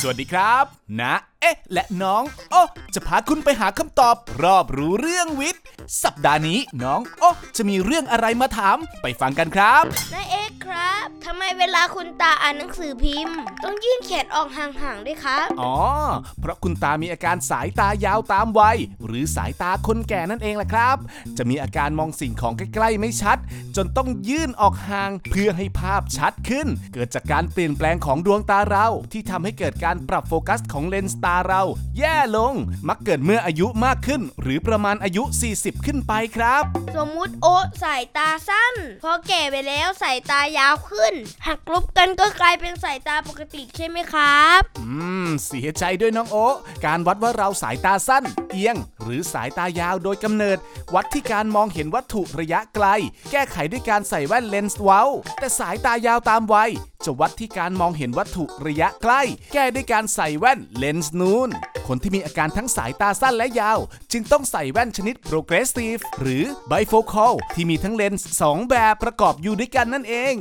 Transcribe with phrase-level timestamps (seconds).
[0.00, 0.64] สวัสดีครับ
[1.00, 2.62] นะ เอ๊ะ และน้องโอ้
[2.94, 5.62] จะพาคุณไปหาคำตอบ รอบรู้เรื่องวิทย์
[6.02, 9.82] สัปดาห์นี้น้องโอ้จะมีเรื่องอะไรมาถามไปฟังกันครับ
[10.14, 10.34] นะเอ
[11.58, 15.74] เวลาคุณตาอ่านหนังสือพิมพ์ ต้องยื่นแขนออกห่างๆด้วยครับ อ๋อ
[16.40, 20.96] เพราะคุณตามีอาการสายตายาวตามวัยหรือสายตาคนแก่นั่นเองแหละครับ
[21.36, 23.38] จะมีอาการมองสิ่งของใกล้ๆไม่ชัด
[23.76, 31.62] จนต้องยื่นออกห่างเพื่อให้ภาพชัดขึ้น เกิดจากการเปลี่ยนแปลงของดวงตาเราที่ทำให้เกิดการปรับโฟกัสของเลนส์ตาเรา
[31.98, 32.54] แย่ลง
[32.88, 35.22] มักเกิดเมื่ออายุมากขึ้น หรือประมาณอายุ
[35.54, 36.62] 40 ขึ้นไปครับ
[36.96, 41.14] สมมุติโอ๊ตสายตาสั้น พอแก่ไปแล้วสายตายาวขึ้น
[41.46, 44.88] หักลบกันก็กลายเป็นสายตาปกติใช่ไหมครับ อื
[45.26, 50.58] ม เสียใจด้วยน้องโอะการวัดว่าเราสายตาสั้น เอียง หรือสายตายาวโดยกำเนิด
[50.94, 52.86] วัดที่การมองเห็นวัตถุระยะไกล
[53.30, 55.02] แก้ไขด้วยการใส่แว่นเลนส์เว้า
[55.38, 56.70] แต่สายตายาวตามวัย
[57.04, 61.50] จะวัดที่การมองเห็นวัตถุระยะใกล้ แก้ด้วยการใส่แว่นเลนส์นูน
[61.86, 63.78] คนที่มีอาการทั้งสายตาสั้นและยาว
[64.12, 70.36] จึงต้องใส่แว่นชนิด progressive หรือ bifocal ที่มีทั้งเลนส์สองแบบประกอบอยู่ด้วยกันนั่นเอง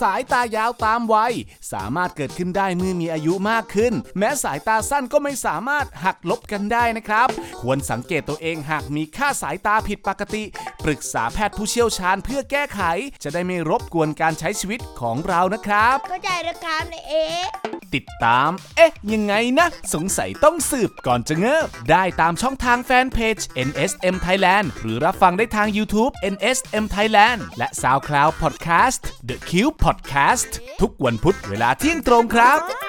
[0.00, 1.32] สายตายาวตามวัย
[1.72, 7.28] สามารถเกิดขึ้นได้เมื่อมีอายุมากขึ้น แม้สายตาสั้นก็ไม่สามารถหักลบกันได้นะครับ
[7.60, 10.42] ควรสังเกตตัวเองหากมีค่าสายตาผิดปกติ
[10.84, 12.80] ปรึกษาแพทย์ผู้เชี่ยวชาญเพื่อแก้ไข
[13.22, 17.14] จะได้ไม่รบกวนการใช้ชีวิตของเรานะครับเข้าใจแล้วครับนายเอ
[17.46, 17.50] ก
[17.94, 29.76] ติดตาม เอ๊ะ ยังไงนะ สงสัยต้องสืบก่อนจะเงิบ ได้ตามช่องทางแฟนเพจ NSM Thailand หรือรับฟังได้ทาง YouTube NSM Thailand และ SoundCloud Podcast The Cube
[29.84, 32.87] พอดแคสต์ทุกวันพุธเวลาเที่ยงตรงครับ